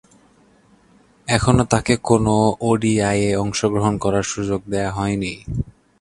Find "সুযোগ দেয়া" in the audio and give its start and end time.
4.33-4.91